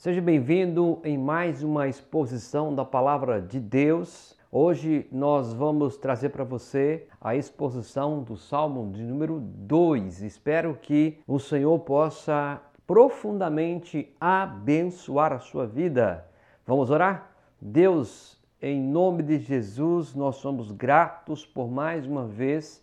[0.00, 4.34] Seja bem-vindo em mais uma exposição da Palavra de Deus.
[4.50, 10.22] Hoje nós vamos trazer para você a exposição do Salmo de número 2.
[10.22, 16.26] Espero que o Senhor possa profundamente abençoar a sua vida.
[16.66, 17.32] Vamos orar?
[17.60, 22.82] Deus, em nome de Jesus, nós somos gratos por mais uma vez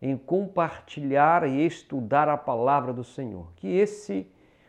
[0.00, 3.52] em compartilhar e estudar a palavra do Senhor.
[3.54, 4.26] Que esse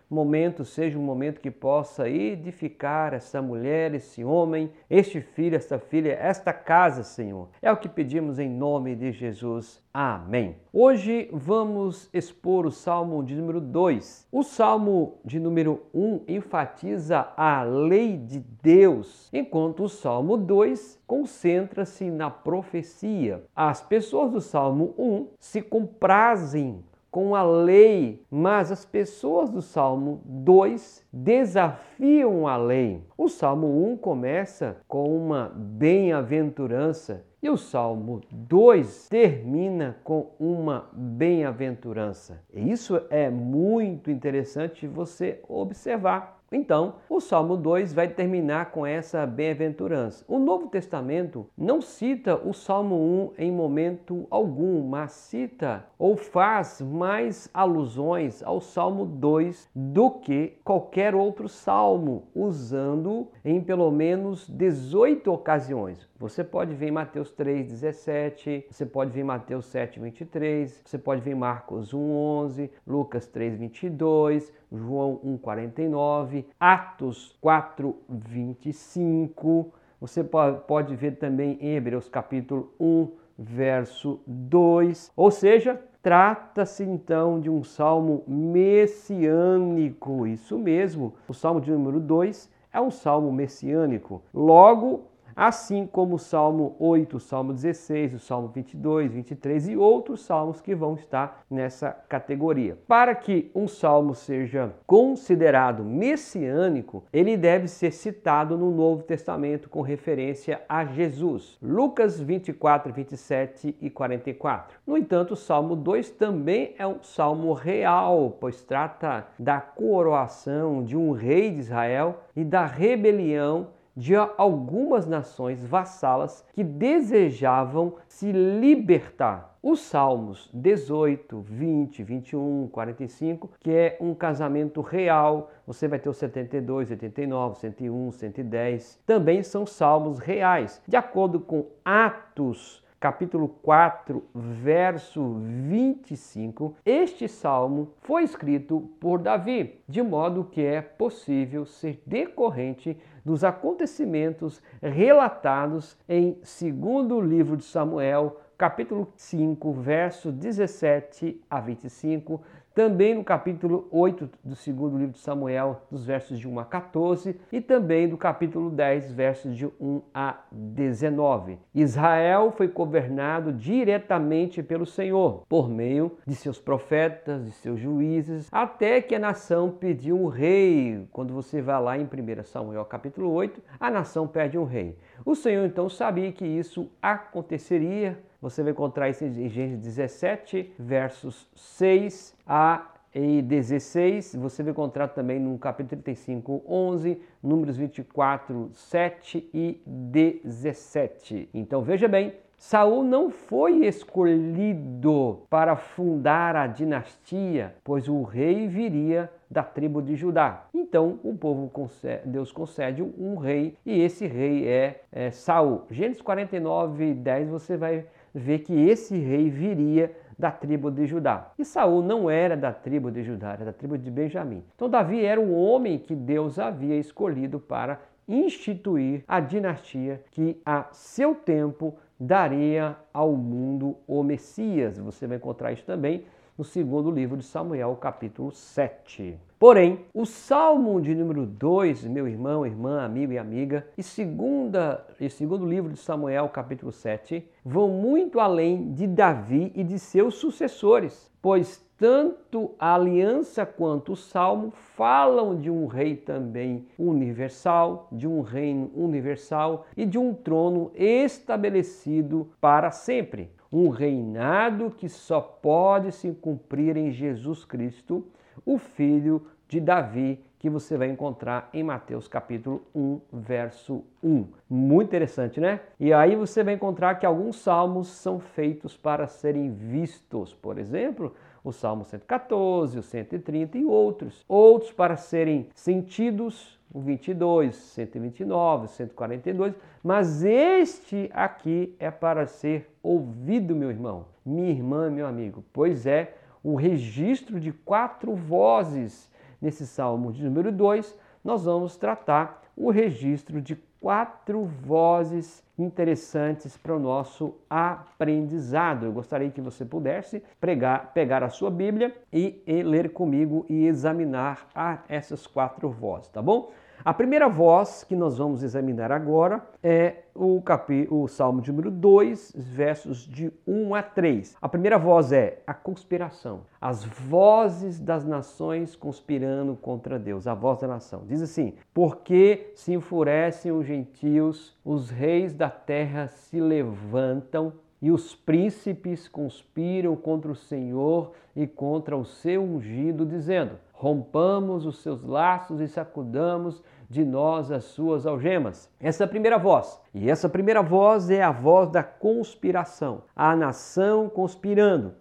[0.10, 6.12] momento seja um momento que possa edificar essa mulher, esse homem, este filho, esta filha,
[6.12, 7.50] esta casa, Senhor.
[7.62, 9.82] É o que pedimos em nome de Jesus.
[9.94, 10.56] Amém.
[10.72, 14.28] Hoje vamos expor o Salmo de número 2.
[14.32, 21.00] O Salmo de número 1 um enfatiza a lei de Deus, enquanto o Salmo 2
[21.06, 23.44] concentra-se na profecia.
[23.56, 30.22] As pessoas do Salmo 1 se comprazem com a lei, mas as pessoas do Salmo
[30.26, 33.04] 2 desafiam a lei.
[33.18, 42.44] O Salmo 1 começa com uma bem-aventurança e o Salmo 2 termina com uma bem-aventurança.
[42.54, 46.39] Isso é muito interessante você observar.
[46.52, 50.26] Então, o Salmo 2 vai terminar com essa bem-aventurança.
[50.28, 52.96] O Novo Testamento não cita o Salmo
[53.38, 60.58] 1 em momento algum, mas cita ou faz mais alusões ao Salmo 2 do que
[60.64, 66.09] qualquer outro salmo, usando em pelo menos 18 ocasiões.
[66.20, 71.32] Você pode ver em Mateus 3:17, você pode ver em Mateus 7:23, você pode ver
[71.32, 79.72] em Marcos 1:11, Lucas 3:22, João 1:49, Atos 4:25.
[80.02, 85.14] Você pode ver também em Hebreus capítulo 1, verso 2.
[85.16, 90.28] Ou seja, trata-se então de um salmo messiânico.
[90.28, 91.14] Isso mesmo.
[91.30, 94.22] O salmo de número 2 é um salmo messiânico.
[94.34, 95.08] Logo,
[95.40, 100.60] assim como o Salmo 8, o Salmo 16, o Salmo 22, 23 e outros salmos
[100.60, 102.78] que vão estar nessa categoria.
[102.86, 109.82] Para que um salmo seja considerado messiânico, ele deve ser citado no Novo Testamento com
[109.82, 111.58] referência a Jesus.
[111.62, 114.78] Lucas 24, 27 e 44.
[114.86, 120.98] No entanto, o Salmo 2 também é um salmo real, pois trata da coroação de
[120.98, 129.58] um rei de Israel e da rebelião de algumas nações vassalas que desejavam se libertar.
[129.62, 136.14] Os Salmos 18, 20, 21, 45, que é um casamento real, você vai ter o
[136.14, 140.82] 72, 89, 101, 110, também são salmos reais.
[140.88, 150.02] De acordo com Atos capítulo 4, verso 25, este salmo foi escrito por Davi, de
[150.02, 159.14] modo que é possível ser decorrente dos acontecimentos relatados em segundo livro de Samuel, capítulo
[159.16, 162.42] 5, verso 17 a 25,
[162.74, 167.40] também no capítulo 8 do segundo livro de Samuel, dos versos de 1 a 14,
[167.52, 171.58] e também do capítulo 10, versos de 1 a 19.
[171.74, 179.02] Israel foi governado diretamente pelo Senhor, por meio de seus profetas, de seus juízes, até
[179.02, 181.08] que a nação pediu um rei.
[181.12, 184.98] Quando você vai lá em 1 Samuel capítulo 8, a nação pede um rei.
[185.26, 191.48] O Senhor então sabia que isso aconteceria você vai encontrar isso em Gênesis 17, versos
[191.56, 199.50] 6 a e 16, você vai encontrar também no capítulo 35, 11, números 24, 7
[199.54, 201.50] e 17.
[201.54, 209.32] Então veja bem, Saul não foi escolhido para fundar a dinastia, pois o rei viria
[209.50, 210.66] da tribo de Judá.
[210.74, 215.84] Então o povo concede, Deus concede um rei e esse rei é, é Saul.
[215.90, 218.06] Gênesis 49, 10 você vai
[218.40, 221.52] vê que esse rei viria da tribo de Judá.
[221.60, 224.64] E Saul não era da tribo de Judá, era da tribo de Benjamim.
[224.74, 230.88] Então Davi era o homem que Deus havia escolhido para instituir a dinastia que a
[230.92, 234.98] seu tempo daria ao mundo o Messias.
[234.98, 236.24] Você vai encontrar isso também
[236.58, 239.49] no segundo livro de Samuel, capítulo 7.
[239.60, 245.30] Porém, o Salmo de número 2, meu irmão, irmã, amigo e amiga, e, segunda, e
[245.30, 251.30] segundo livro de Samuel, capítulo 7, vão muito além de Davi e de seus sucessores,
[251.42, 258.40] pois tanto a aliança quanto o salmo falam de um rei também universal, de um
[258.40, 263.52] reino universal e de um trono estabelecido para sempre.
[263.70, 268.26] Um reinado que só pode se cumprir em Jesus Cristo
[268.70, 274.46] o filho de Davi, que você vai encontrar em Mateus capítulo 1, verso 1.
[274.70, 275.80] Muito interessante, né?
[276.00, 280.54] E aí você vai encontrar que alguns salmos são feitos para serem vistos.
[280.54, 281.34] Por exemplo,
[281.64, 284.46] o Salmo 114, o 130 e outros.
[284.48, 289.74] Outros para serem sentidos, o 22, 129, 142,
[290.04, 295.64] mas este aqui é para ser ouvido, meu irmão, minha irmã, meu amigo.
[295.74, 299.30] Pois é, o registro de quatro vozes
[299.62, 306.96] nesse Salmo de número 2, nós vamos tratar o registro de quatro vozes interessantes para
[306.96, 309.06] o nosso aprendizado.
[309.06, 313.86] Eu gostaria que você pudesse pregar, pegar a sua Bíblia e, e ler comigo e
[313.86, 316.72] examinar a, essas quatro vozes, tá bom?
[317.04, 321.90] A primeira voz que nós vamos examinar agora é o, capi, o Salmo de número
[321.90, 324.58] 2, versos de 1 a 3.
[324.62, 326.62] A primeira voz é a conspiração.
[326.80, 330.46] As vozes das nações conspirando contra Deus.
[330.46, 331.24] A voz da nação.
[331.26, 338.34] Diz assim: Porque se enfurecem os gentios, os reis da terra se levantam e os
[338.34, 345.82] príncipes conspiram contra o Senhor e contra o seu ungido, dizendo: rompamos os seus laços
[345.82, 348.90] e sacudamos de nós as suas algemas.
[349.00, 350.00] Essa é a primeira voz.
[350.14, 355.14] E essa primeira voz é a voz da conspiração, a nação conspirando.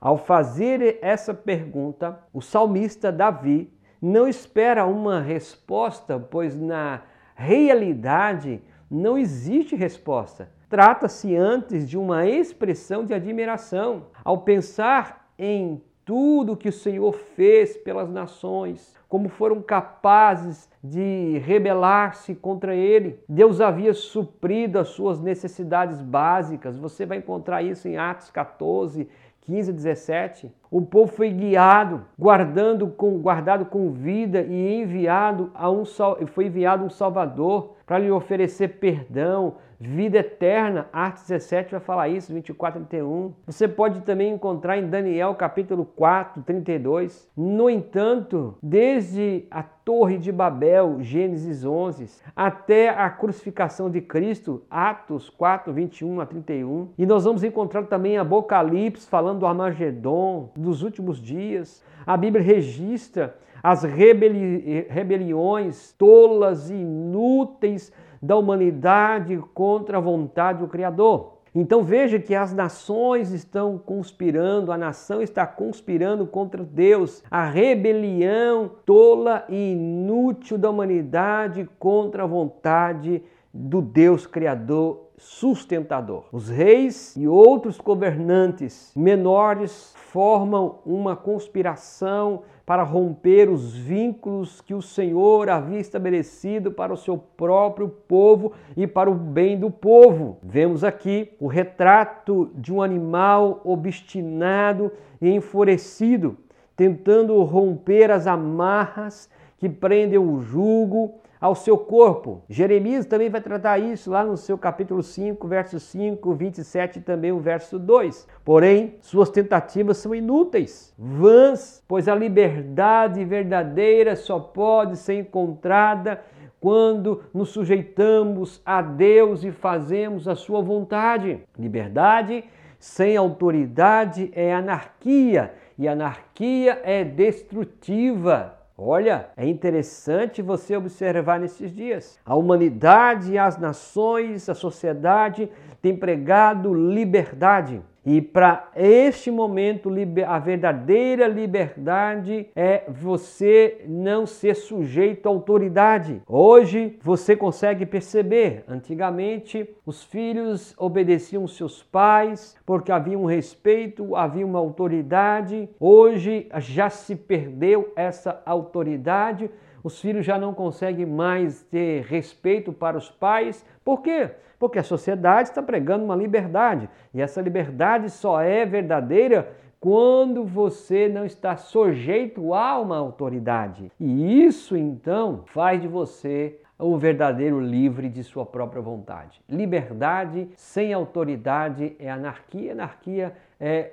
[0.00, 7.02] Ao fazer essa pergunta, o salmista Davi não espera uma resposta, pois na
[7.36, 10.48] realidade não existe resposta.
[10.72, 14.06] Trata-se antes de uma expressão de admiração.
[14.24, 22.34] Ao pensar em tudo que o Senhor fez pelas nações, como foram capazes de rebelar-se
[22.34, 23.20] contra ele.
[23.28, 26.78] Deus havia suprido as suas necessidades básicas.
[26.78, 29.06] Você vai encontrar isso em Atos 14,
[29.42, 30.54] 15, 17.
[30.70, 36.82] O povo foi guiado, guardando com, guardado com vida e enviado a um foi enviado
[36.82, 39.56] um Salvador para lhe oferecer perdão,
[39.88, 40.88] vida eterna.
[40.92, 43.32] Arte 17 vai falar isso, 24 e 31.
[43.46, 47.28] Você pode também encontrar em Daniel capítulo 4, 32.
[47.36, 55.28] No entanto, desde a Torre de Babel, Gênesis 11, até a crucificação de Cristo, Atos
[55.28, 56.90] 4, 21 a 31.
[56.96, 61.84] E nós vamos encontrar também Apocalipse falando do Armagedon, dos últimos dias.
[62.06, 67.92] A Bíblia registra as rebeli rebeliões tolas e inúteis
[68.22, 71.32] da humanidade contra a vontade do Criador.
[71.54, 78.70] Então veja que as nações estão conspirando, a nação está conspirando contra Deus, a rebelião
[78.86, 83.22] tola e inútil da humanidade contra a vontade
[83.52, 86.24] do Deus Criador sustentador.
[86.32, 94.82] Os reis e outros governantes menores formam uma conspiração para romper os vínculos que o
[94.82, 100.38] Senhor havia estabelecido para o seu próprio povo e para o bem do povo.
[100.42, 104.90] Vemos aqui o retrato de um animal obstinado
[105.20, 106.36] e enfurecido,
[106.76, 112.44] tentando romper as amarras que prendem o jugo ao seu corpo.
[112.48, 117.32] Jeremias também vai tratar isso lá no seu capítulo 5, verso 5, 27 e também
[117.32, 118.28] o verso 2.
[118.44, 126.22] Porém, suas tentativas são inúteis, vãs, pois a liberdade verdadeira só pode ser encontrada
[126.60, 131.40] quando nos sujeitamos a Deus e fazemos a sua vontade.
[131.58, 132.44] Liberdade
[132.78, 138.61] sem autoridade é anarquia, e anarquia é destrutiva.
[138.84, 142.18] Olha, é interessante você observar nesses dias.
[142.26, 145.48] A humanidade, as nações, a sociedade
[145.80, 147.80] têm pregado liberdade.
[148.04, 149.88] E para este momento,
[150.26, 156.20] a verdadeira liberdade é você não ser sujeito à autoridade.
[156.26, 164.46] Hoje você consegue perceber, antigamente os filhos obedeciam seus pais porque havia um respeito, havia
[164.46, 165.68] uma autoridade.
[165.78, 169.48] Hoje já se perdeu essa autoridade.
[169.82, 173.64] Os filhos já não conseguem mais ter respeito para os pais.
[173.84, 174.30] Por quê?
[174.58, 181.08] Porque a sociedade está pregando uma liberdade e essa liberdade só é verdadeira quando você
[181.08, 183.90] não está sujeito a uma autoridade.
[183.98, 189.40] E isso então faz de você o verdadeiro livre de sua própria vontade.
[189.48, 193.92] Liberdade sem autoridade é anarquia, anarquia é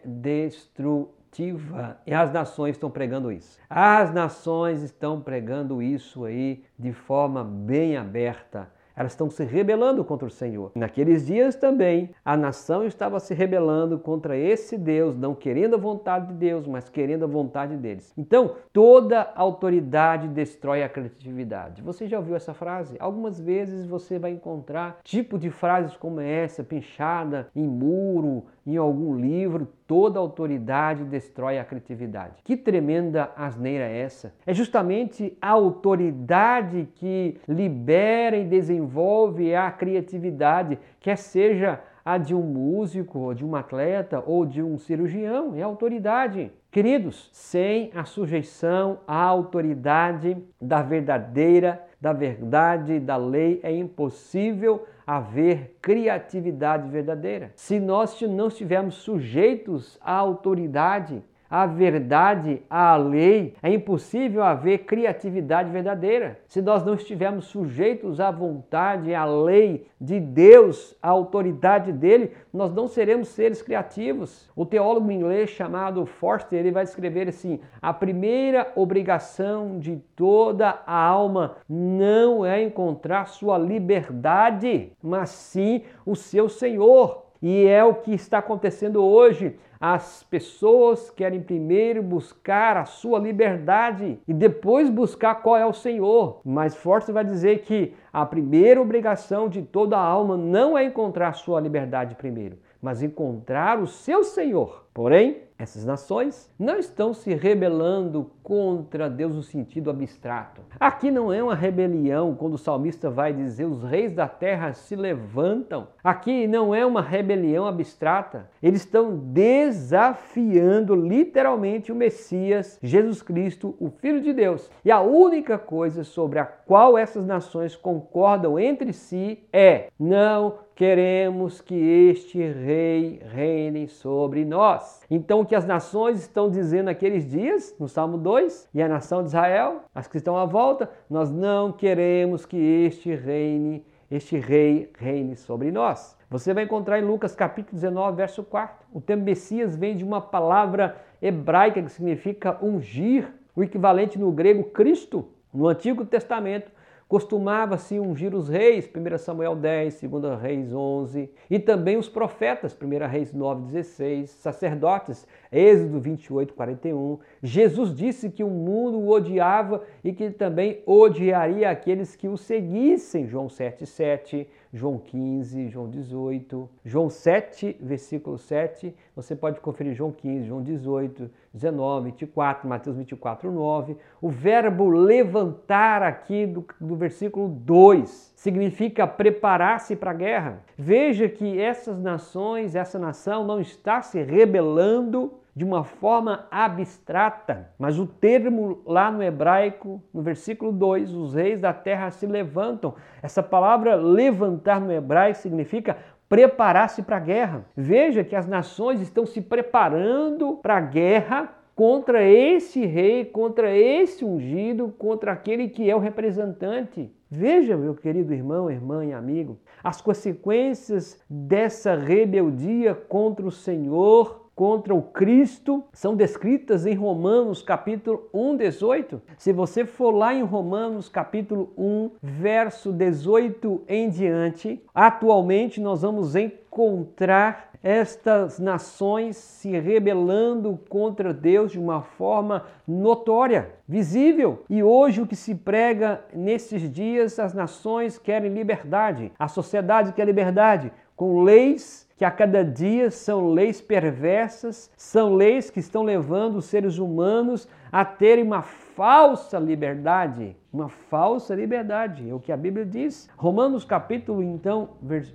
[1.30, 1.98] destrutiva.
[2.06, 3.60] E as nações estão pregando isso.
[3.70, 8.68] As nações estão pregando isso aí de forma bem aberta
[9.00, 10.74] Elas estão se rebelando contra o Senhor.
[10.76, 16.28] Naqueles dias também, a nação estava se rebelando contra esse Deus, não querendo a vontade
[16.28, 18.14] de Deus, mas querendo a vontade deles.
[18.18, 21.82] Então, toda autoridade destrói a criatividade.
[21.82, 22.98] Você já ouviu essa frase?
[23.00, 29.16] Algumas vezes você vai encontrar tipo de frases como essa, pinchada em muro, em algum
[29.16, 32.42] livro, toda autoridade destrói a criatividade.
[32.44, 34.34] Que tremenda asneira é essa?
[34.46, 42.42] É justamente a autoridade que libera e desenvolve a criatividade, quer seja a de um
[42.42, 46.52] músico, de um atleta ou de um cirurgião, é autoridade.
[46.72, 55.76] Queridos, sem a sujeição à autoridade da verdadeira, da verdade, da lei, é impossível haver
[55.82, 57.52] criatividade verdadeira.
[57.56, 65.72] Se nós não estivermos sujeitos à autoridade, à verdade, à lei, é impossível haver criatividade
[65.72, 66.40] verdadeira.
[66.48, 72.72] Se nós não estivermos sujeitos à vontade, à lei de Deus, à autoridade dele, nós
[72.72, 74.50] não seremos seres criativos.
[74.56, 81.04] O teólogo inglês chamado Forster, ele vai escrever assim: a primeira obrigação de toda a
[81.04, 87.30] alma não é encontrar sua liberdade, mas sim o seu Senhor.
[87.42, 89.58] E é o que está acontecendo hoje.
[89.82, 96.42] As pessoas querem primeiro buscar a sua liberdade e depois buscar qual é o Senhor.
[96.44, 101.34] Mas Forte vai dizer que a primeira obrigação de toda alma não é encontrar a
[101.34, 104.89] sua liberdade primeiro, mas encontrar o seu Senhor.
[104.94, 110.62] Porém, essas nações não estão se rebelando contra Deus no sentido abstrato.
[110.80, 114.96] Aqui não é uma rebelião quando o salmista vai dizer os reis da terra se
[114.96, 115.90] levantam.
[116.02, 118.50] Aqui não é uma rebelião abstrata.
[118.64, 124.72] Eles estão desafiando literalmente o Messias, Jesus Cristo, o Filho de Deus.
[124.86, 131.60] E a única coisa sobre a qual essas nações concordam entre si é: não queremos
[131.60, 134.79] que este rei reine sobre nós.
[135.10, 139.22] Então, o que as nações estão dizendo naqueles dias, no Salmo 2, e a nação
[139.22, 144.92] de Israel, as que estão à volta, nós não queremos que este reine, este rei
[144.98, 146.18] reine sobre nós.
[146.30, 148.86] Você vai encontrar em Lucas capítulo 19, verso 4.
[148.94, 154.66] O termo Messias vem de uma palavra hebraica que significa ungir, o equivalente no grego
[154.66, 155.28] Cristo.
[155.52, 156.72] No Antigo Testamento,
[157.10, 163.08] Costumava-se ungir os reis, 1 Samuel 10, 2 Reis 11, e também os profetas, 1
[163.08, 167.18] Reis 9, 16, sacerdotes, Êxodo 28, 41.
[167.42, 173.28] Jesus disse que o mundo o odiava e que também odiaria aqueles que o seguissem,
[173.28, 174.48] João 7, 7.
[174.72, 178.96] João 15, João 18, João 7, versículo 7.
[179.16, 183.98] Você pode conferir João 15, João 18, 19, 24, Mateus 24, 9.
[184.22, 190.62] O verbo levantar aqui do, do versículo 2 significa preparar-se para a guerra.
[190.78, 198.00] Veja que essas nações, essa nação não está se rebelando de uma forma abstrata, mas
[198.00, 202.96] o termo lá no hebraico, no versículo 2, os reis da terra se levantam.
[203.22, 205.98] Essa palavra levantar no hebraico significa
[206.30, 207.66] preparar-se para a guerra.
[207.76, 214.26] Veja que as nações estão se preparando para a guerra contra esse rei, contra esse
[214.26, 217.10] ungido, contra aquele que é o representante.
[217.32, 224.94] Veja, meu querido irmão, irmã e amigo, as consequências dessa rebeldia contra o Senhor contra
[224.94, 229.22] o Cristo são descritas em Romanos capítulo 1, 18.
[229.38, 236.36] Se você for lá em Romanos capítulo 1, verso 18 em diante, atualmente nós vamos
[236.36, 244.66] encontrar estas nações se rebelando contra Deus de uma forma notória, visível.
[244.70, 250.26] E hoje o que se prega nesses dias, as nações querem liberdade, a sociedade quer
[250.26, 256.58] liberdade, com leis que a cada dia são leis perversas, são leis que estão levando
[256.58, 262.58] os seres humanos a terem uma falsa liberdade, uma falsa liberdade, é o que a
[262.58, 263.30] Bíblia diz.
[263.38, 264.90] Romanos capítulo então,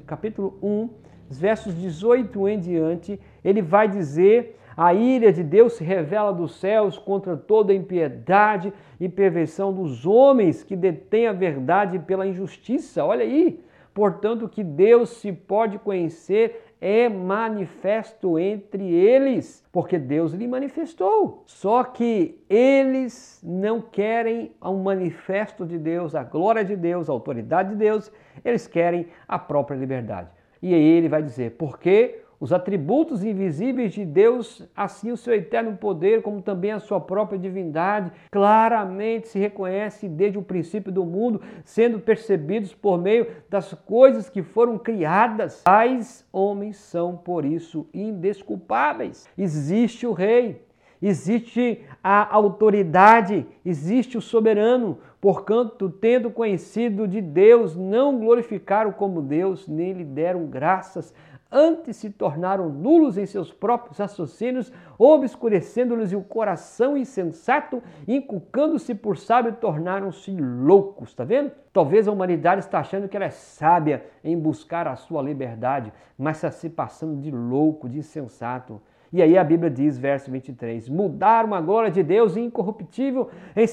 [0.06, 0.90] capítulo 1,
[1.30, 6.98] versos 18 em diante, ele vai dizer: a ira de Deus se revela dos céus
[6.98, 13.02] contra toda impiedade e perversão dos homens que detêm a verdade pela injustiça.
[13.02, 13.58] Olha aí,
[13.94, 21.42] portanto, que Deus se pode conhecer é manifesto entre eles, porque Deus lhe manifestou.
[21.46, 27.70] Só que eles não querem o manifesto de Deus, a glória de Deus, a autoridade
[27.70, 28.12] de Deus,
[28.44, 30.28] eles querem a própria liberdade.
[30.60, 35.76] E aí ele vai dizer: porque os atributos invisíveis de Deus, assim o seu eterno
[35.76, 41.40] poder, como também a sua própria divindade, claramente se reconhece desde o princípio do mundo,
[41.64, 45.62] sendo percebidos por meio das coisas que foram criadas.
[45.62, 49.28] Tais homens são, por isso, indesculpáveis.
[49.38, 50.64] Existe o rei,
[51.00, 54.98] existe a autoridade, existe o soberano.
[55.20, 61.14] Porquanto, tendo conhecido de Deus, não glorificaram como Deus, nem lhe deram graças,
[61.54, 69.52] antes se tornaram nulos em seus próprios raciocínios, obscurecendo-lhes o coração insensato, inculcando-se por sábio,
[69.52, 71.10] tornaram-se loucos.
[71.10, 71.52] Está vendo?
[71.72, 76.38] Talvez a humanidade está achando que ela é sábia em buscar a sua liberdade, mas
[76.38, 78.82] está se passando de louco, de insensato.
[79.14, 83.64] E aí a Bíblia diz, verso 23, mudaram a glória de Deus incorruptível em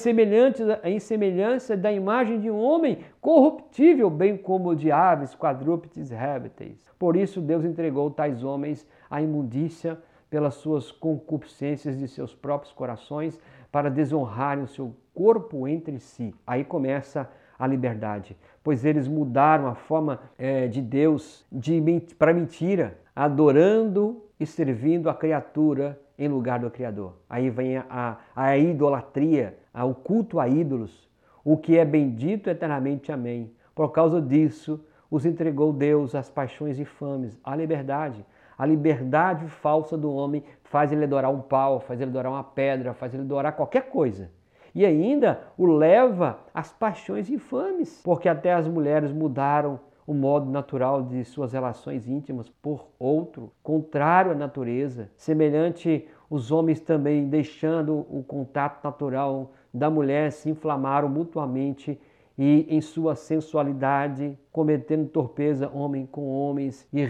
[0.84, 6.88] em semelhança da imagem de um homem corruptível, bem como de aves, quadrúpedes, répteis.
[7.00, 9.98] Por isso Deus entregou tais homens à imundícia
[10.30, 13.40] pelas suas concupiscências de seus próprios corações,
[13.72, 16.36] para desonrarem o seu corpo entre si.
[16.46, 21.82] Aí começa a liberdade, pois eles mudaram a forma é, de Deus de,
[22.20, 27.14] para mentira, adorando e servindo a criatura em lugar do Criador.
[27.30, 31.08] Aí vem a, a idolatria, o culto a ídolos,
[31.46, 33.12] o que é bendito eternamente.
[33.12, 33.52] Amém.
[33.76, 38.26] Por causa disso, os entregou Deus às paixões infames, à liberdade.
[38.58, 42.96] A liberdade falsa do homem faz ele adorar um pau, faz ele adorar uma pedra,
[42.96, 44.32] faz ele adorar qualquer coisa.
[44.74, 49.80] E ainda o leva às paixões infames, porque até as mulheres mudaram
[50.12, 55.10] o modo natural de suas relações íntimas por outro, contrário à natureza.
[55.16, 61.98] Semelhante, os homens também, deixando o contato natural da mulher, se inflamaram mutuamente
[62.38, 67.06] e em sua sensualidade, cometendo torpeza homem com homens e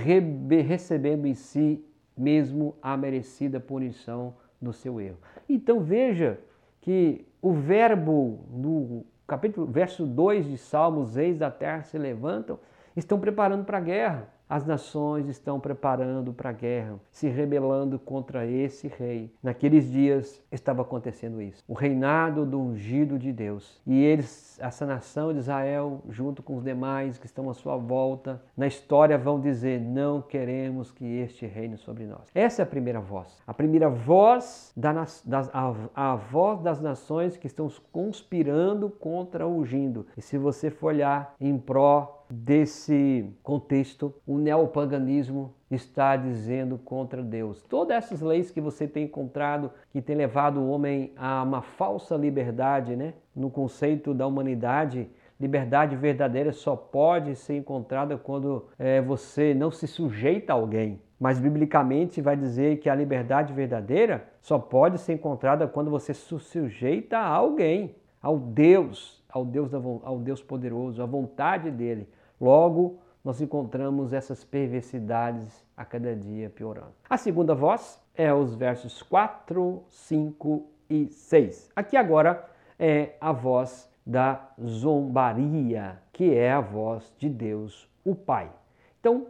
[0.62, 1.84] recebendo em si
[2.16, 5.18] mesmo a merecida punição do seu erro.
[5.50, 6.40] Então veja
[6.82, 12.60] que o verbo no capítulo verso 2 de Salmos, eis da terra se levantam
[12.96, 14.28] estão preparando para a guerra.
[14.52, 19.34] As nações estão preparando para a guerra, se rebelando contra esse rei.
[19.42, 21.64] Naqueles dias estava acontecendo isso.
[21.66, 23.82] O reinado do ungido de Deus.
[23.88, 28.44] E eles, essa nação de Israel, junto com os demais que estão à sua volta,
[28.58, 32.30] na história vão dizer: Não queremos que este reine sobre nós.
[32.36, 33.42] Essa é a primeira voz.
[33.48, 35.06] A primeira voz, da,
[35.54, 40.08] a, a voz das nações que estão conspirando contra o ungido.
[40.18, 47.62] E se você for olhar em pró desse contexto, o neopaganismo está dizendo contra Deus.
[47.64, 52.16] Todas essas leis que você tem encontrado que tem levado o homem a uma falsa
[52.16, 53.14] liberdade, né?
[53.36, 59.88] No conceito da humanidade, liberdade verdadeira só pode ser encontrada quando é, você não se
[59.88, 61.02] sujeita a alguém.
[61.20, 66.40] Mas biblicamente vai dizer que a liberdade verdadeira só pode ser encontrada quando você se
[66.40, 72.08] sujeita a alguém, ao Deus, ao Deus, ao Deus poderoso, à vontade dele.
[72.42, 76.96] Logo, nós encontramos essas perversidades a cada dia piorando.
[77.08, 81.70] A segunda voz é os versos 4, 5 e 6.
[81.76, 82.50] Aqui agora
[82.80, 88.52] é a voz da zombaria, que é a voz de Deus, o Pai.
[89.00, 89.28] Então,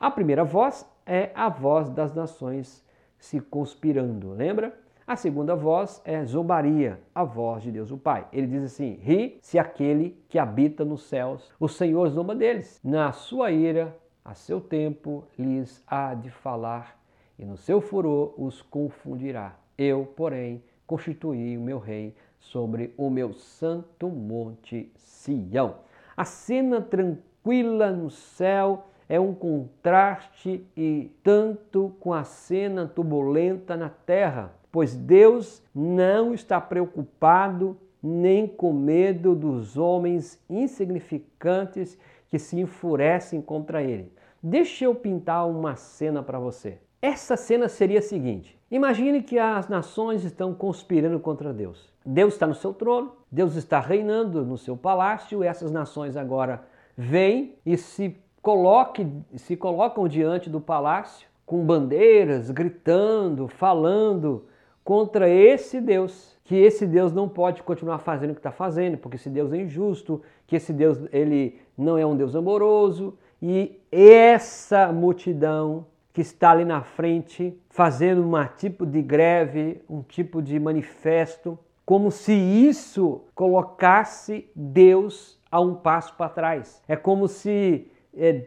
[0.00, 2.84] a primeira voz é a voz das nações
[3.18, 4.76] se conspirando, lembra?
[5.08, 8.28] A segunda voz é zombaria, a voz de Deus o Pai.
[8.30, 12.78] Ele diz assim: Ri-se aquele que habita nos céus, o Senhor zomba deles.
[12.84, 17.00] Na sua ira, a seu tempo, lhes há de falar,
[17.38, 19.56] e no seu furor os confundirá.
[19.78, 25.76] Eu, porém, constituí o meu rei sobre o meu santo monte Sião.
[26.14, 33.88] A cena tranquila no céu é um contraste e tanto com a cena turbulenta na
[33.88, 43.42] terra pois Deus não está preocupado nem com medo dos homens insignificantes que se enfurecem
[43.42, 44.12] contra ele.
[44.40, 46.78] Deixa eu pintar uma cena para você.
[47.02, 51.92] Essa cena seria a seguinte: imagine que as nações estão conspirando contra Deus.
[52.06, 56.62] Deus está no seu trono, Deus está reinando no seu palácio, e essas nações agora
[56.96, 64.46] vêm e se, coloque, se colocam diante do palácio com bandeiras, gritando, falando
[64.88, 69.16] contra esse Deus, que esse Deus não pode continuar fazendo o que está fazendo, porque
[69.16, 74.90] esse Deus é injusto, que esse Deus ele não é um Deus amoroso, e essa
[74.90, 81.58] multidão que está ali na frente fazendo um tipo de greve, um tipo de manifesto,
[81.84, 86.82] como se isso colocasse Deus a um passo para trás.
[86.88, 87.86] É como se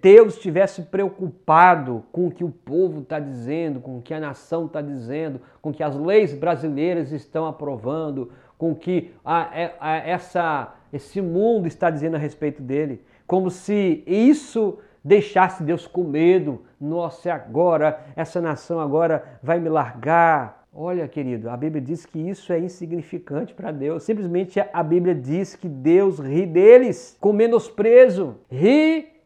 [0.02, 4.66] Deus estivesse preocupado com o que o povo está dizendo, com o que a nação
[4.66, 9.76] está dizendo, com o que as leis brasileiras estão aprovando, com o que a, é,
[9.80, 16.04] a, essa, esse mundo está dizendo a respeito dele, como se isso deixasse Deus com
[16.04, 16.64] medo.
[16.80, 22.54] Nossa, agora essa nação agora vai me largar, Olha, querido, a Bíblia diz que isso
[22.54, 24.04] é insignificante para Deus.
[24.04, 28.38] Simplesmente a Bíblia diz que Deus ri deles com menosprezo.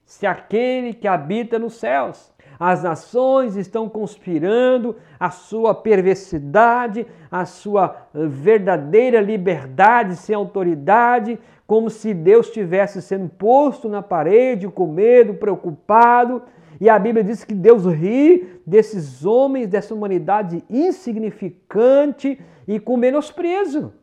[0.06, 2.32] Ri-se aquele que habita nos céus.
[2.60, 11.38] As nações estão conspirando a sua perversidade, a sua verdadeira liberdade sem autoridade,
[11.68, 16.44] como se Deus estivesse sendo posto na parede com medo, preocupado
[16.80, 23.94] e a Bíblia diz que Deus ri desses homens, dessa humanidade insignificante e com menosprezo.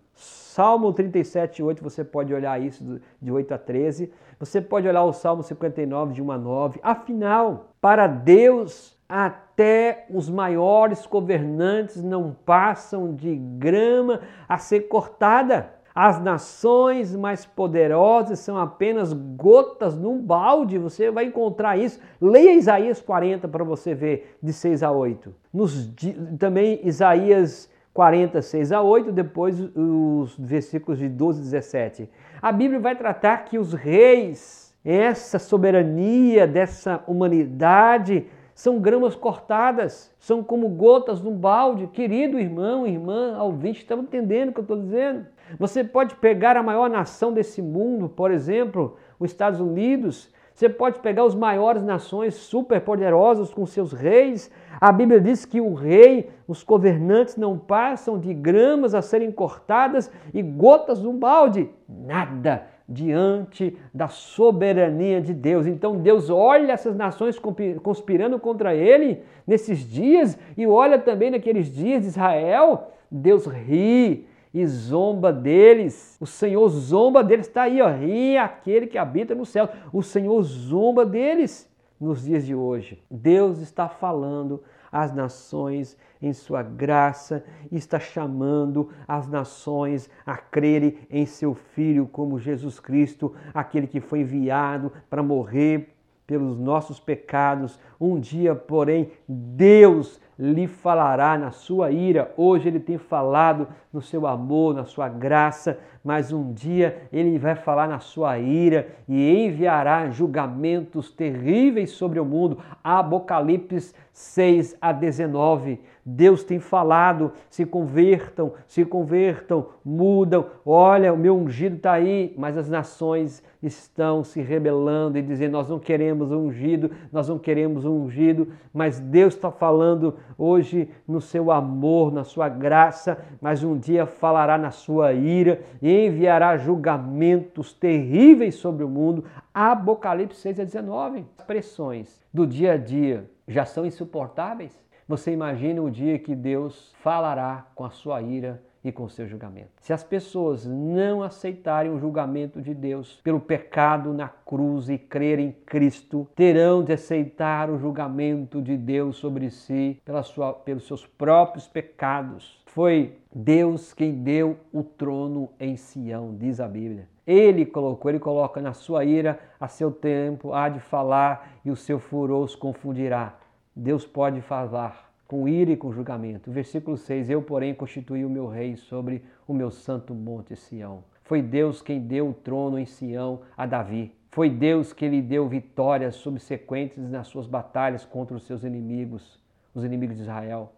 [0.52, 4.12] Salmo 37, 8, você pode olhar isso de 8 a 13.
[4.38, 6.80] Você pode olhar o Salmo 59, de 1 a 9.
[6.82, 15.72] Afinal, para Deus, até os maiores governantes não passam de grama a ser cortada.
[15.94, 20.76] As nações mais poderosas são apenas gotas num balde.
[20.76, 21.98] Você vai encontrar isso.
[22.20, 25.34] Leia Isaías 40 para você ver, de 6 a 8.
[25.50, 25.90] Nos,
[26.38, 32.10] também Isaías 40, 6 a 8, depois os versículos de 12 a 17.
[32.40, 40.42] A Bíblia vai tratar que os reis, essa soberania dessa humanidade, são gramas cortadas, são
[40.42, 41.86] como gotas num balde.
[41.86, 45.26] Querido irmão, irmã, ouvinte, estão entendendo o que eu estou dizendo?
[45.58, 50.32] Você pode pegar a maior nação desse mundo, por exemplo, os Estados Unidos.
[50.62, 54.48] Você pode pegar as maiores nações superpoderosas com seus reis.
[54.80, 60.08] A Bíblia diz que o rei, os governantes não passam de gramas a serem cortadas
[60.32, 61.68] e gotas num balde.
[61.88, 65.66] Nada diante da soberania de Deus.
[65.66, 67.40] Então Deus olha essas nações
[67.82, 72.92] conspirando contra ele nesses dias e olha também naqueles dias de Israel.
[73.10, 76.16] Deus ri, e zomba deles.
[76.20, 77.46] O Senhor zomba deles.
[77.46, 77.88] Está aí, ó.
[77.90, 79.68] Ri aquele que habita no céu.
[79.92, 83.02] O Senhor zomba deles nos dias de hoje.
[83.10, 90.98] Deus está falando às nações em sua graça e está chamando as nações a crerem
[91.10, 95.94] em seu Filho como Jesus Cristo, aquele que foi enviado para morrer
[96.26, 97.78] pelos nossos pecados.
[98.00, 102.32] Um dia, porém, Deus lhe falará na sua ira.
[102.36, 107.54] Hoje ele tem falado no seu amor, na sua graça, mas um dia ele vai
[107.54, 112.58] falar na sua ira e enviará julgamentos terríveis sobre o mundo.
[112.82, 115.80] Apocalipse 6 a 19.
[116.04, 120.46] Deus tem falado: se convertam, se convertam, mudam.
[120.66, 125.68] Olha, o meu ungido está aí, mas as nações estão se rebelando e dizendo: nós
[125.68, 128.48] não queremos um ungido, nós não queremos um ungido.
[128.74, 134.58] Mas Deus está falando hoje no seu amor, na sua graça, mas um dia falará
[134.58, 139.24] na sua ira e enviará julgamentos terríveis sobre o mundo.
[139.52, 141.24] Apocalipse 6 a 19.
[141.38, 144.72] As pressões do dia a dia já são insuportáveis?
[145.06, 149.28] Você imagina o dia que Deus falará com a sua ira e com o seu
[149.28, 149.70] julgamento.
[149.80, 155.48] Se as pessoas não aceitarem o julgamento de Deus pelo pecado na cruz e crerem
[155.48, 161.06] em Cristo, terão de aceitar o julgamento de Deus sobre si pela sua, pelos seus
[161.06, 162.61] próprios pecados.
[162.74, 167.06] Foi Deus quem deu o trono em Sião, diz a Bíblia.
[167.26, 171.76] Ele colocou, ele coloca na sua ira a seu tempo, há de falar e o
[171.76, 173.38] seu furor os confundirá.
[173.76, 176.50] Deus pode falar com ira e com julgamento.
[176.50, 181.04] Versículo 6: Eu, porém, constituí o meu rei sobre o meu santo monte Sião.
[181.24, 184.16] Foi Deus quem deu o trono em Sião a Davi.
[184.30, 189.38] Foi Deus que lhe deu vitórias subsequentes nas suas batalhas contra os seus inimigos,
[189.74, 190.72] os inimigos de Israel.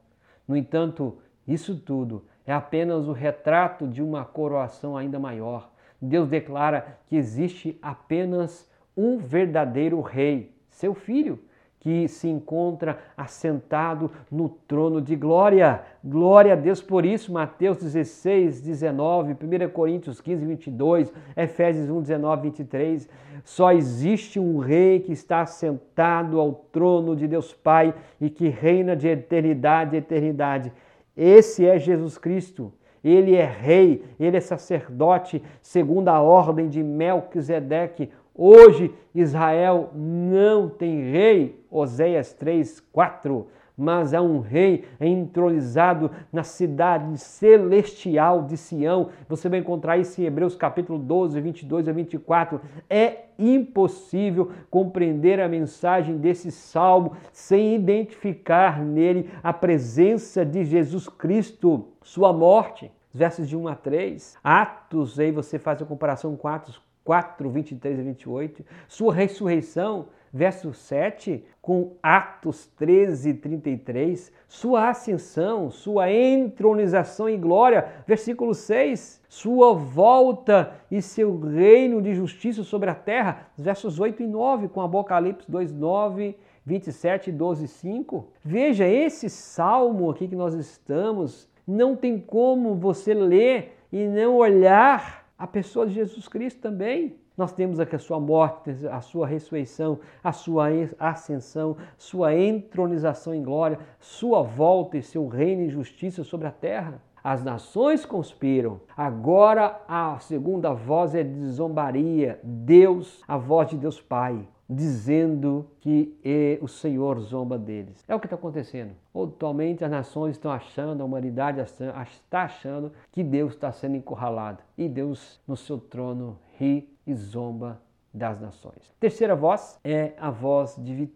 [0.46, 5.70] No entanto, isso tudo é apenas o retrato de uma coroação ainda maior.
[6.00, 11.38] Deus declara que existe apenas um verdadeiro rei, seu filho,
[11.84, 15.82] que se encontra assentado no trono de glória.
[16.02, 22.42] Glória a Deus por isso, Mateus 16, 19, 1 Coríntios 15, 22, Efésios 1, 19,
[22.42, 23.06] 23.
[23.44, 28.96] Só existe um rei que está assentado ao trono de Deus Pai e que reina
[28.96, 30.72] de eternidade a eternidade.
[31.16, 32.72] Esse é Jesus Cristo.
[33.02, 41.12] Ele é rei, ele é sacerdote, segundo a ordem de Melquisedeque, Hoje Israel não tem
[41.12, 43.46] rei, Oséias 3, 4.
[43.76, 49.10] Mas há um rei entronizado na cidade celestial de Sião.
[49.28, 52.60] Você vai encontrar isso em Hebreus capítulo 12, 22 a 24.
[52.88, 61.88] É impossível compreender a mensagem desse salmo sem identificar nele a presença de Jesus Cristo,
[62.02, 62.90] sua morte.
[63.16, 64.36] Versos de 1 a 3.
[64.42, 68.64] Atos, aí você faz a comparação com Atos 4, 23 a 28.
[68.88, 78.52] Sua ressurreição, verso 7, com Atos 13, 33, sua ascensão, sua entronização em glória, versículo
[78.52, 84.66] 6, sua volta e seu reino de justiça sobre a terra, versos 8 e 9,
[84.66, 88.28] com Apocalipse 2, 9, 27, 12, 5.
[88.44, 95.28] Veja, esse salmo aqui que nós estamos, não tem como você ler e não olhar
[95.38, 97.22] a pessoa de Jesus Cristo também.
[97.36, 100.68] Nós temos aqui a sua morte, a sua ressurreição, a sua
[101.00, 107.02] ascensão, sua entronização em glória, sua volta e seu reino e justiça sobre a terra.
[107.24, 108.80] As nações conspiram.
[108.96, 112.38] Agora a segunda voz é de zombaria.
[112.44, 116.16] Deus, a voz de Deus Pai, dizendo que
[116.60, 118.04] o Senhor zomba deles.
[118.06, 118.92] É o que está acontecendo.
[119.12, 124.62] Atualmente as nações estão achando, a humanidade está achando que Deus está sendo encurralado.
[124.78, 127.80] E Deus, no seu trono, ri e zomba
[128.12, 128.94] das nações.
[129.00, 131.10] Terceira voz é a voz de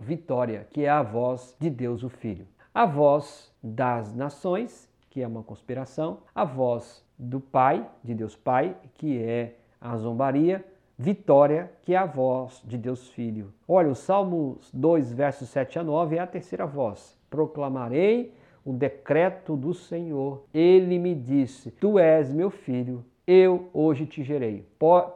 [0.00, 2.46] vitória, que é a voz de Deus o Filho.
[2.74, 8.76] A voz das nações, que é uma conspiração, a voz do Pai, de Deus Pai,
[8.94, 10.64] que é a zombaria,
[10.98, 13.52] vitória, que é a voz de Deus Filho.
[13.66, 17.18] Olha, o Salmo 2, versos 7 a 9 é a terceira voz.
[17.30, 20.44] Proclamarei o decreto do Senhor.
[20.52, 24.66] Ele me disse: Tu és meu filho, eu hoje te gerei.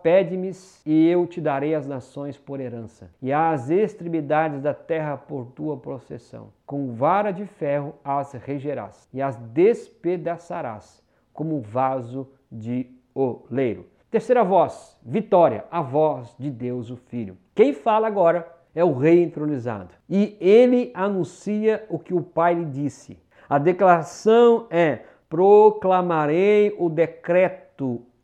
[0.02, 0.52] Pede-me
[0.84, 5.76] e eu te darei as nações por herança, e as extremidades da terra por tua
[5.76, 6.52] processão.
[6.64, 13.86] Com vara de ferro as regerás, e as despedaçarás, como vaso de oleiro.
[14.10, 17.36] Terceira voz, vitória, a voz de Deus o Filho.
[17.54, 19.94] Quem fala agora é o rei entronizado.
[20.08, 23.18] E ele anuncia o que o pai lhe disse.
[23.48, 27.65] A declaração é: proclamarei o decreto,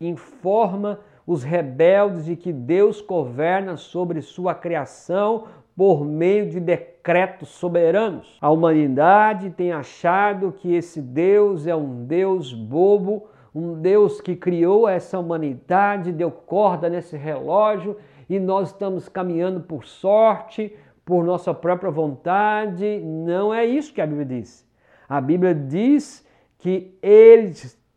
[0.00, 5.44] informa os rebeldes de que Deus governa sobre sua criação
[5.76, 8.38] por meio de decretos soberanos.
[8.40, 14.88] A humanidade tem achado que esse Deus é um Deus bobo, um Deus que criou
[14.88, 17.96] essa humanidade, deu corda nesse relógio
[18.28, 23.00] e nós estamos caminhando por sorte, por nossa própria vontade.
[23.00, 24.66] Não é isso que a Bíblia diz.
[25.08, 26.26] A Bíblia diz
[26.58, 27.52] que ele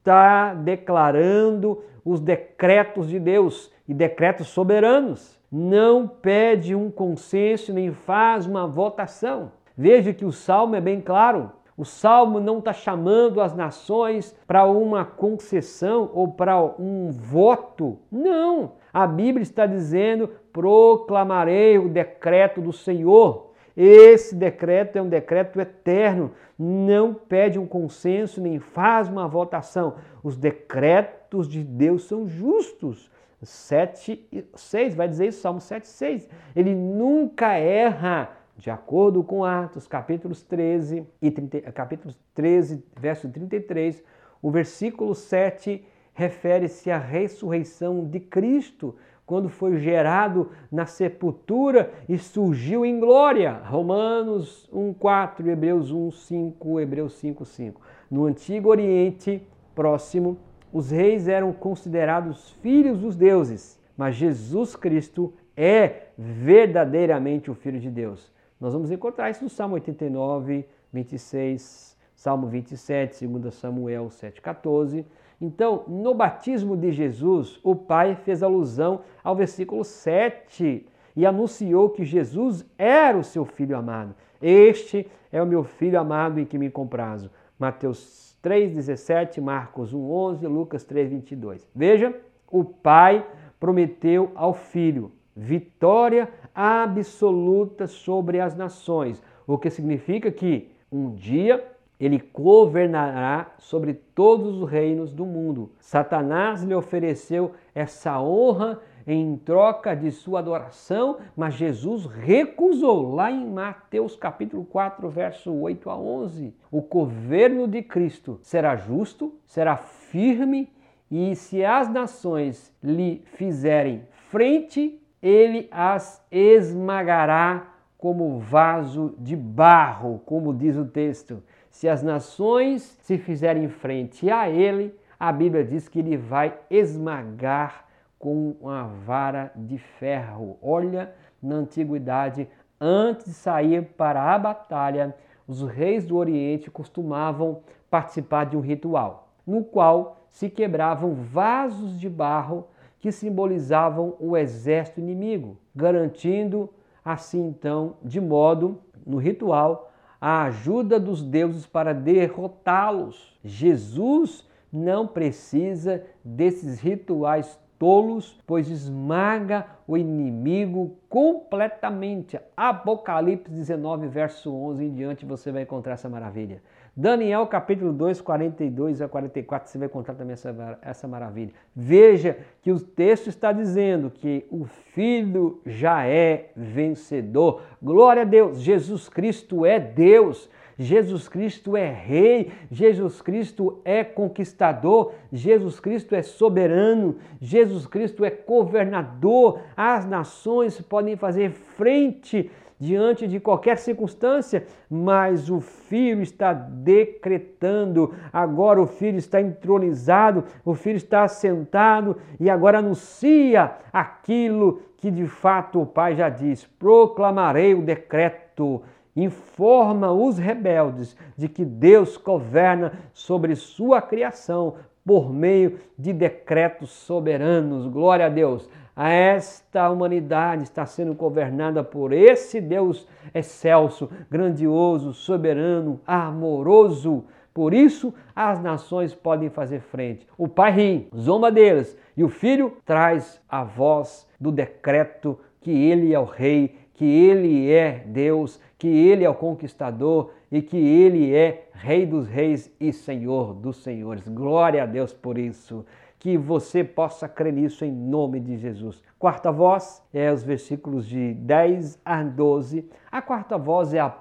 [0.05, 5.41] está declarando os decretos de Deus e decretos soberanos.
[5.51, 9.51] Não pede um consenso nem faz uma votação.
[9.75, 11.51] Veja que o salmo é bem claro.
[11.75, 17.97] O salmo não está chamando as nações para uma concessão ou para um voto.
[18.11, 18.73] Não.
[18.93, 23.53] A Bíblia está dizendo: proclamarei o decreto do Senhor.
[23.75, 29.95] Esse decreto é um decreto eterno, não pede um consenso nem faz uma votação.
[30.23, 33.11] Os decretos de Deus são justos.
[33.41, 36.29] 7 e 6 vai dizer isso, Salmo 7 6.
[36.55, 44.01] Ele nunca erra, de acordo com Atos, capítulos 13 e 30, capítulos 13, verso 33,
[44.41, 52.85] o versículo 7 refere-se à ressurreição de Cristo quando foi gerado na sepultura e surgiu
[52.85, 53.59] em glória.
[53.65, 57.81] Romanos 1:4, Hebreus 1:5, Hebreus 5:5.
[58.09, 59.41] No antigo Oriente
[59.73, 60.37] Próximo,
[60.71, 67.89] os reis eram considerados filhos dos deuses, mas Jesus Cristo é verdadeiramente o filho de
[67.89, 68.31] Deus.
[68.59, 75.05] Nós vamos encontrar isso no Salmo 89, 26, Salmo 27, 2 Samuel 7:14
[75.39, 82.03] então, no batismo de Jesus, o Pai fez alusão ao versículo 7 e anunciou que
[82.03, 84.15] Jesus era o seu filho amado.
[84.41, 87.29] Este é o meu filho amado em que me comprazo.
[87.59, 91.67] Mateus 3,17, Marcos 1,11, Lucas 3,22.
[91.73, 92.15] Veja,
[92.49, 93.25] o Pai
[93.59, 102.21] prometeu ao Filho vitória absoluta sobre as nações, o que significa que um dia ele
[102.33, 105.71] governará sobre todos os reinos do mundo.
[105.79, 113.45] Satanás lhe ofereceu essa honra em troca de sua adoração, mas Jesus recusou lá em
[113.45, 116.53] Mateus capítulo 4, verso 8 a 11.
[116.71, 120.69] O governo de Cristo será justo, será firme
[121.09, 130.53] e se as nações lhe fizerem frente, ele as esmagará como vaso de barro, como
[130.53, 131.41] diz o texto.
[131.75, 137.83] Se as nações se fizerem frente a ele, a Bíblia diz que ele vai esmagar
[138.17, 140.57] com uma vara de ferro.
[140.61, 142.47] Olha, na antiguidade,
[142.79, 145.13] antes de sair para a batalha,
[145.45, 147.59] os reis do Oriente costumavam
[147.89, 155.01] participar de um ritual, no qual se quebravam vasos de barro que simbolizavam o exército
[155.01, 156.69] inimigo, garantindo
[157.03, 159.91] assim então, de modo, no ritual,
[160.27, 163.37] a ajuda dos deuses para derrotá-los.
[163.43, 172.39] Jesus não precisa desses rituais tolos, pois esmaga o inimigo completamente.
[172.57, 176.59] Apocalipse 19, verso 11 em diante, você vai encontrar essa maravilha.
[176.97, 181.51] Daniel capítulo 2, 42 a 44, você vai encontrar também essa, essa maravilha.
[181.75, 187.63] Veja que o texto está dizendo que o Filho já é vencedor.
[187.83, 190.49] Glória a Deus, Jesus Cristo é Deus.
[190.77, 198.29] Jesus Cristo é rei, Jesus Cristo é conquistador, Jesus Cristo é soberano, Jesus Cristo é
[198.29, 199.61] governador.
[199.75, 208.81] As nações podem fazer frente diante de qualquer circunstância, mas o Filho está decretando, agora
[208.81, 215.81] o Filho está entronizado, o Filho está assentado e agora anuncia aquilo que de fato
[215.81, 218.81] o Pai já diz: proclamarei o decreto
[219.15, 227.87] informa os rebeldes de que Deus governa sobre sua criação por meio de decretos soberanos.
[227.87, 228.67] Glória a Deus.
[228.95, 237.25] Esta humanidade está sendo governada por esse Deus excelso, grandioso, soberano, amoroso.
[237.53, 240.25] Por isso, as nações podem fazer frente.
[240.37, 246.13] O pai ri, zomba deles, e o filho traz a voz do decreto que ele
[246.13, 251.33] é o rei, que ele é Deus, que ele é o conquistador e que ele
[251.35, 254.27] é Rei dos Reis e Senhor dos Senhores.
[254.27, 255.85] Glória a Deus por isso.
[256.25, 258.99] Que você possa crer nisso em nome de Jesus.
[259.19, 262.89] Quarta voz é os versículos de 10 a 12.
[263.11, 264.11] A quarta voz é a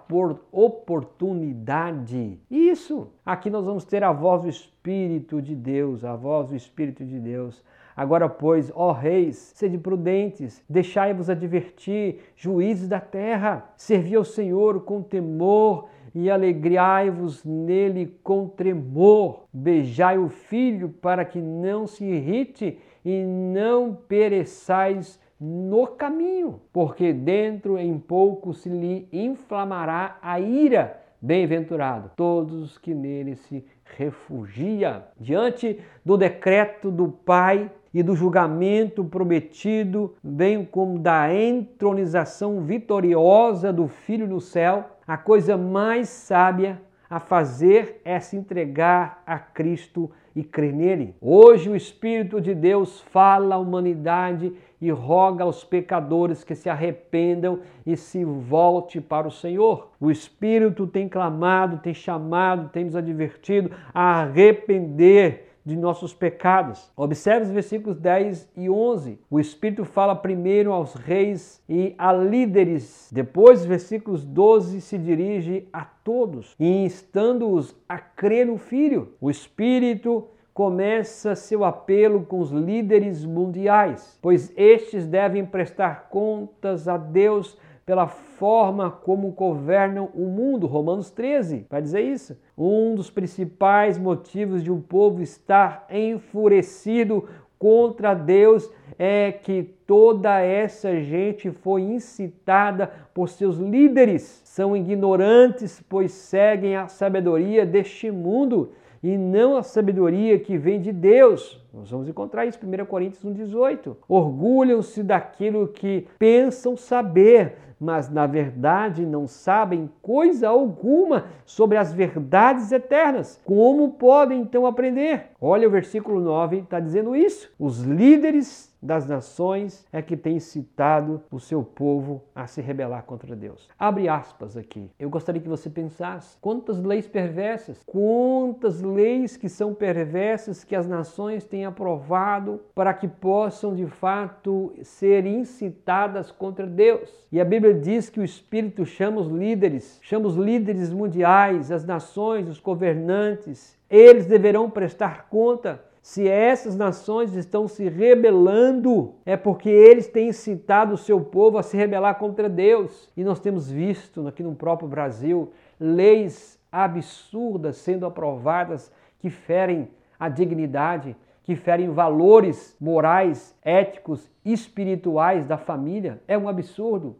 [0.52, 2.38] oportunidade.
[2.50, 3.10] Isso!
[3.24, 7.18] Aqui nós vamos ter a voz do Espírito de Deus, a voz do Espírito de
[7.18, 7.64] Deus
[7.96, 15.00] Agora, pois, ó reis, sede prudentes, deixai-vos advertir, juízes da terra, servi ao Senhor com
[15.00, 19.44] temor e alegrai-vos nele com tremor.
[19.52, 27.76] Beijai o filho para que não se irrite e não pereçais no caminho, porque dentro
[27.76, 31.00] em pouco se lhe inflamará a ira.
[31.20, 33.64] Bem-aventurado todos os que nele se
[33.96, 35.04] refugia.
[35.18, 43.86] Diante do decreto do Pai, e do julgamento prometido, bem como da entronização vitoriosa do
[43.86, 50.42] Filho no céu, a coisa mais sábia a fazer é se entregar a Cristo e
[50.42, 51.14] crer nele.
[51.20, 57.60] Hoje o Espírito de Deus fala à humanidade e roga aos pecadores que se arrependam
[57.86, 59.92] e se volte para o Senhor.
[60.00, 66.92] O Espírito tem clamado, tem chamado, tem nos advertido a arrepender de nossos pecados.
[66.96, 69.18] Observe os versículos 10 e 11.
[69.30, 73.10] O Espírito fala primeiro aos reis e a líderes.
[73.12, 79.14] Depois, os versículos 12 se dirige a todos, instando-os a crer no Filho.
[79.20, 86.96] O Espírito começa seu apelo com os líderes mundiais, pois estes devem prestar contas a
[86.96, 90.66] Deus pela forma como governam o mundo.
[90.66, 92.36] Romanos 13 vai dizer isso.
[92.56, 101.00] Um dos principais motivos de um povo estar enfurecido contra Deus é que toda essa
[101.00, 104.42] gente foi incitada por seus líderes.
[104.44, 110.90] São ignorantes, pois seguem a sabedoria deste mundo e não a sabedoria que vem de
[110.90, 111.62] Deus.
[111.74, 113.96] Nós vamos encontrar isso em 1 Coríntios 1,18.
[114.08, 122.72] Orgulham-se daquilo que pensam saber, mas na verdade não sabem coisa alguma sobre as verdades
[122.72, 123.38] eternas.
[123.44, 125.30] Como podem então aprender?
[125.46, 127.52] Olha o versículo 9, está dizendo isso.
[127.58, 133.36] Os líderes das nações é que tem incitado o seu povo a se rebelar contra
[133.36, 133.68] Deus.
[133.78, 134.90] Abre aspas aqui.
[134.98, 140.86] Eu gostaria que você pensasse quantas leis perversas, quantas leis que são perversas que as
[140.86, 147.26] nações têm aprovado para que possam de fato ser incitadas contra Deus.
[147.30, 151.84] E a Bíblia diz que o Espírito chama os líderes, chama os líderes mundiais, as
[151.84, 159.70] nações, os governantes, eles deverão prestar conta Se essas nações estão se rebelando, é porque
[159.70, 163.10] eles têm incitado o seu povo a se rebelar contra Deus.
[163.16, 165.50] E nós temos visto aqui no próprio Brasil
[165.80, 169.88] leis absurdas sendo aprovadas que ferem
[170.20, 176.20] a dignidade, que ferem valores morais, éticos, espirituais da família.
[176.28, 177.16] É um absurdo.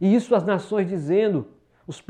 [0.00, 1.46] E isso as nações dizendo,
[1.86, 2.00] os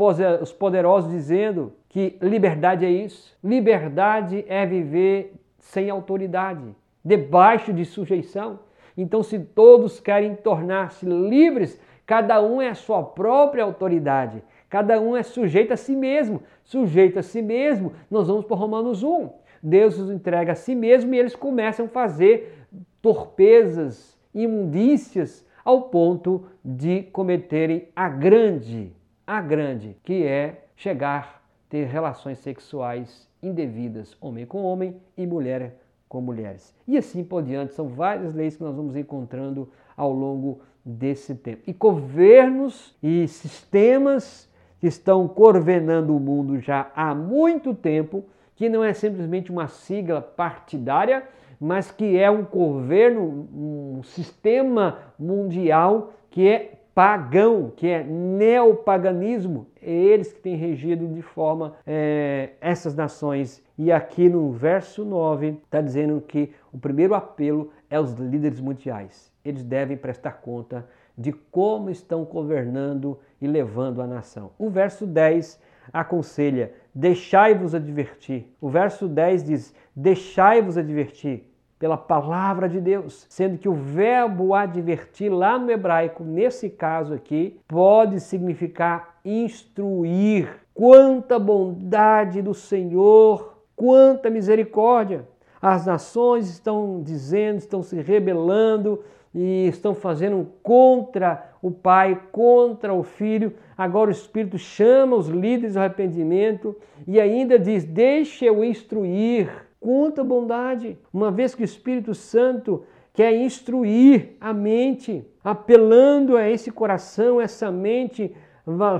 [0.52, 3.38] poderosos dizendo que liberdade é isso.
[3.40, 6.74] Liberdade é viver sem autoridade,
[7.04, 8.58] debaixo de sujeição.
[8.96, 14.42] Então, se todos querem tornar-se livres, cada um é a sua própria autoridade.
[14.68, 16.42] Cada um é sujeito a si mesmo.
[16.64, 19.30] Sujeito a si mesmo, nós vamos para Romanos 1.
[19.62, 22.66] Deus os entrega a si mesmo e eles começam a fazer
[23.00, 28.92] torpezas, imundícias, ao ponto de cometerem a grande,
[29.24, 35.76] a grande, que é chegar ter relações sexuais indevidas, homem com homem e mulher
[36.08, 36.74] com mulheres.
[36.86, 41.62] E assim por diante, são várias leis que nós vamos encontrando ao longo desse tempo.
[41.66, 44.48] E governos e sistemas
[44.78, 50.20] que estão coordenando o mundo já há muito tempo, que não é simplesmente uma sigla
[50.20, 51.26] partidária,
[51.58, 59.90] mas que é um governo, um sistema mundial que é pagão, que é neopaganismo, é
[59.90, 63.62] eles que têm regido de forma é, essas nações.
[63.76, 69.32] E aqui no verso 9 está dizendo que o primeiro apelo é aos líderes mundiais.
[69.44, 70.86] Eles devem prestar conta
[71.18, 74.50] de como estão governando e levando a nação.
[74.56, 75.60] O verso 10
[75.92, 78.46] aconselha: deixai-vos advertir.
[78.60, 81.44] O verso 10 diz: deixai-vos advertir
[81.84, 87.60] pela palavra de Deus, sendo que o verbo advertir lá no hebraico, nesse caso aqui,
[87.68, 90.48] pode significar instruir.
[90.72, 95.28] Quanta bondade do Senhor, quanta misericórdia.
[95.60, 99.04] As nações estão dizendo, estão se rebelando,
[99.34, 103.52] e estão fazendo contra o pai, contra o filho.
[103.76, 106.76] Agora o Espírito chama os líderes ao arrependimento
[107.06, 109.63] e ainda diz: Deixe eu instruir.
[109.84, 110.96] Quanta bondade!
[111.12, 117.70] Uma vez que o Espírito Santo quer instruir a mente, apelando a esse coração, essa
[117.70, 118.34] mente,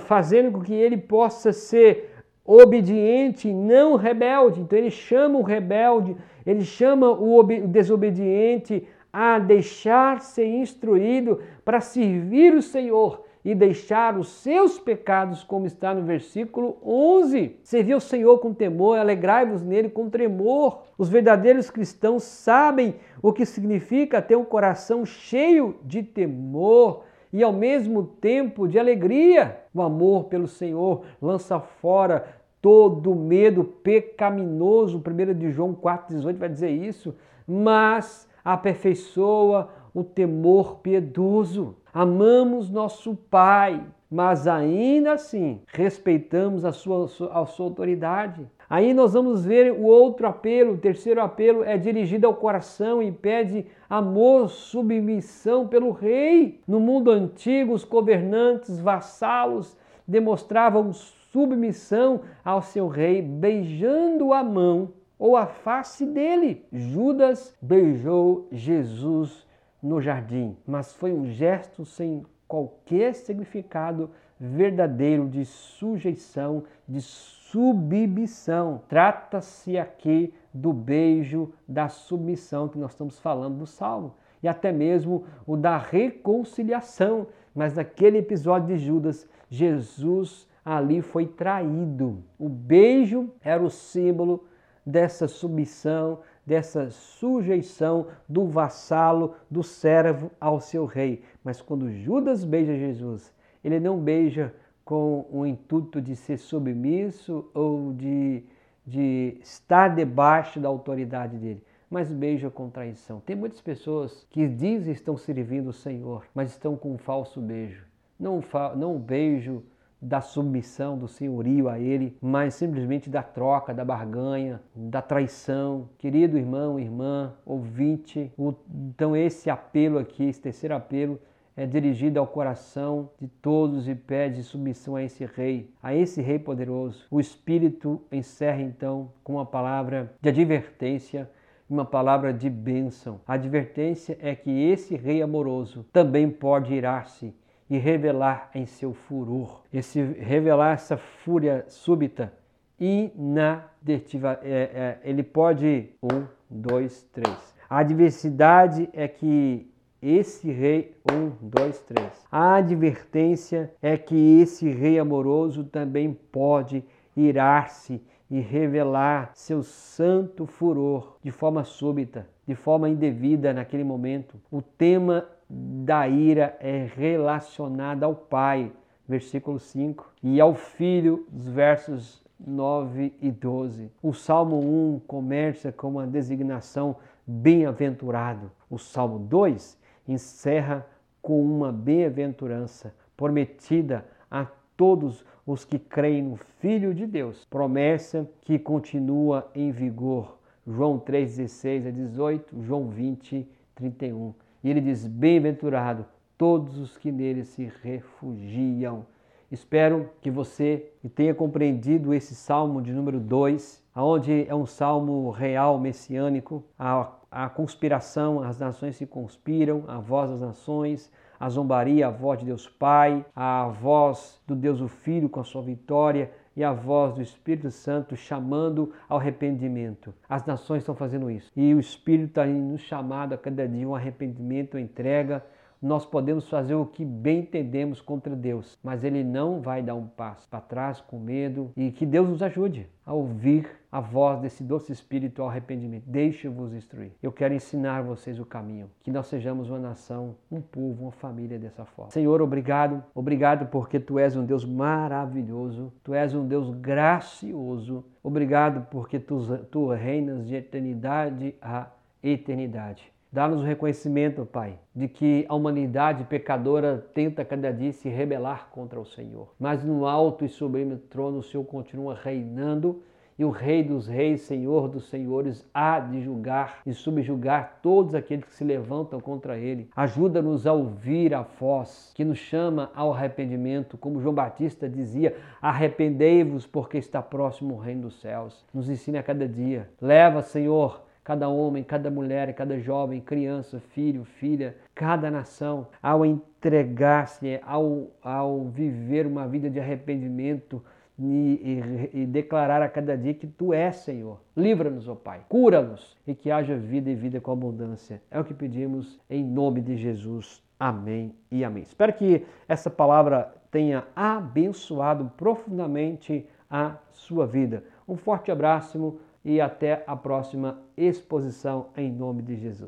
[0.01, 2.12] fazendo com que ele possa ser
[2.45, 4.61] obediente, não rebelde.
[4.61, 12.53] Então ele chama o rebelde, ele chama o desobediente a deixar ser instruído para servir
[12.53, 17.57] o Senhor e deixar os seus pecados, como está no versículo 11.
[17.62, 20.84] Servir o Senhor com temor, alegrai-vos nele com tremor.
[20.97, 27.53] Os verdadeiros cristãos sabem o que significa ter um coração cheio de temor e ao
[27.53, 29.61] mesmo tempo de alegria.
[29.74, 32.26] O amor pelo Senhor lança fora
[32.62, 35.03] todo medo pecaminoso.
[35.07, 37.14] 1 de João 4,18 vai dizer isso.
[37.47, 41.76] Mas aperfeiçoa o temor piedoso.
[41.95, 43.80] Amamos nosso Pai,
[44.11, 48.45] mas ainda assim respeitamos a sua, a sua autoridade.
[48.68, 53.12] Aí nós vamos ver o outro apelo, o terceiro apelo é dirigido ao coração e
[53.12, 56.61] pede amor, submissão pelo rei.
[56.66, 65.36] No mundo antigo, os governantes, vassalos demonstravam submissão ao seu rei, beijando a mão ou
[65.36, 66.64] a face dele.
[66.72, 69.43] Judas beijou Jesus
[69.85, 74.11] no jardim, mas foi um gesto sem qualquer significado
[74.41, 78.80] verdadeiro de sujeição, de submissão.
[78.89, 85.24] Trata-se aqui do beijo da submissão que nós estamos falando do Salmo, e até mesmo
[85.47, 87.26] o da reconciliação.
[87.55, 92.24] Mas naquele episódio de Judas, Jesus ali foi traído.
[92.39, 94.45] O beijo era o símbolo
[94.85, 101.22] dessa submissão, dessa sujeição do vassalo, do servo ao seu rei.
[101.42, 103.32] Mas quando Judas beija Jesus,
[103.62, 108.45] ele não beija com o intuito de ser submisso ou de,
[108.86, 113.20] de estar debaixo da autoridade dele, mas beija com traição.
[113.20, 117.86] Tem muitas pessoas que dizem estão servindo o Senhor, mas estão com um falso beijo.
[118.20, 118.42] Não,
[118.76, 119.62] não beijo
[120.05, 125.88] da submissão, do senhorio a Ele, mas simplesmente da troca, da barganha, da traição.
[125.98, 128.30] Querido irmão, irmã, ouvinte,
[128.68, 131.18] então esse apelo aqui, esse terceiro apelo,
[131.57, 136.38] é dirigido ao coração de todos e pede submissão a esse rei, a esse rei
[136.38, 137.07] poderoso.
[137.11, 141.30] O Espírito encerra então com uma palavra de advertência
[141.68, 143.20] uma palavra de bênção.
[143.26, 147.34] A advertência é que esse rei amoroso também pode irar-se
[147.75, 149.62] e revelar em seu furor.
[149.72, 152.33] Esse revelar essa fúria súbita,
[152.79, 157.55] inadetiva, é, é, ele pode um, 2, 3.
[157.68, 159.68] A adversidade é que
[160.01, 162.27] esse rei, um, dois, três.
[162.31, 166.85] A advertência é que esse rei amoroso também pode
[167.16, 174.39] irar-se e revelar seu santo furor de forma súbita, de forma indevida naquele momento.
[174.51, 178.72] O tema da ira é relacionado ao Pai,
[179.07, 183.90] versículo 5, e ao Filho, os versos 9 e 12.
[184.03, 188.51] O Salmo 1 começa com uma designação bem-aventurado.
[188.68, 190.86] O Salmo 2 encerra
[191.22, 197.45] com uma bem-aventurança prometida a todos os que creem no Filho de Deus.
[197.45, 200.38] Promessa que continua em vigor.
[200.66, 204.34] João 3,16 a 18, João 20, 31.
[204.64, 206.06] E ele diz: Bem-aventurado
[206.38, 209.04] todos os que nele se refugiam.
[209.52, 215.78] Espero que você tenha compreendido esse salmo de número 2, onde é um salmo real,
[215.78, 216.64] messiânico.
[216.78, 222.40] A, a conspiração, as nações se conspiram, a voz das nações, a zombaria, a voz
[222.40, 226.72] de Deus Pai, a voz do Deus o Filho com a sua vitória e a
[226.72, 230.14] voz do Espírito Santo chamando ao arrependimento.
[230.28, 231.50] As nações estão fazendo isso.
[231.57, 235.44] E o Espírito está nos chamando a cada dia um arrependimento, uma entrega,
[235.84, 240.07] nós podemos fazer o que bem entendemos contra Deus, mas Ele não vai dar um
[240.07, 244.64] passo para trás com medo e que Deus nos ajude a ouvir a voz desse
[244.64, 246.03] doce espírito ao arrependimento.
[246.05, 247.12] Deixe-vos instruir.
[247.22, 251.61] Eu quero ensinar vocês o caminho, que nós sejamos uma nação, um povo, uma família
[251.61, 252.11] dessa forma.
[252.11, 258.05] Senhor, obrigado, obrigado porque Tu és um Deus maravilhoso, Tu és um Deus gracioso.
[258.20, 259.38] Obrigado porque Tu,
[259.70, 261.86] tu reinas de eternidade a
[262.20, 263.12] eternidade.
[263.30, 268.99] Dá-nos o reconhecimento, Pai, de que a humanidade pecadora tenta cada dia se rebelar contra
[268.99, 269.55] o Senhor.
[269.57, 273.01] Mas no alto e sublime trono o Senhor continua reinando
[273.39, 278.45] e o Rei dos Reis, Senhor dos Senhores, há de julgar e subjugar todos aqueles
[278.45, 279.89] que se levantam contra ele.
[279.97, 286.66] Ajuda-nos a ouvir a voz que nos chama ao arrependimento, como João Batista dizia: arrependei-vos,
[286.66, 288.64] porque está próximo o reino dos céus.
[288.72, 289.89] Nos ensina a cada dia.
[290.01, 297.59] Leva, Senhor, cada homem, cada mulher, cada jovem, criança, filho, filha, cada nação, ao entregar-se,
[297.66, 300.82] ao, ao viver uma vida de arrependimento
[301.18, 304.40] e, e, e, declarar a cada dia que Tu és Senhor.
[304.56, 308.20] Livra-nos, ó Pai, cura-nos e que haja vida e vida com abundância.
[308.30, 310.62] É o que pedimos em nome de Jesus.
[310.78, 311.84] Amém e amém.
[311.84, 317.84] Espero que essa palavra tenha abençoado profundamente a sua vida.
[318.08, 322.82] Um forte abraço e até a próxima exposição em nome de Jesus.